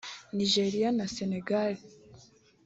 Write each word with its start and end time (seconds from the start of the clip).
Niger 0.35 0.73
na 0.97 1.05
Senegal 1.15 1.73